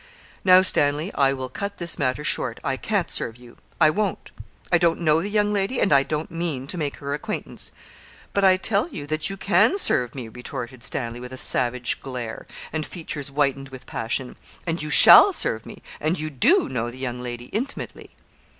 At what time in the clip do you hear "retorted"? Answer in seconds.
10.27-10.83